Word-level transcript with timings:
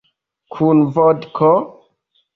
Kun 0.55 0.81
vodko? 0.95 1.53